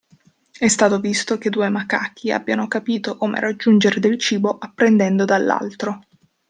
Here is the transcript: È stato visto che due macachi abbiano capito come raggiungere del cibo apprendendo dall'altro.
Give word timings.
È 0.57 0.67
stato 0.67 0.99
visto 0.99 1.37
che 1.37 1.51
due 1.51 1.69
macachi 1.69 2.31
abbiano 2.31 2.67
capito 2.67 3.15
come 3.17 3.39
raggiungere 3.39 3.99
del 3.99 4.17
cibo 4.17 4.57
apprendendo 4.57 5.25
dall'altro. 5.25 5.99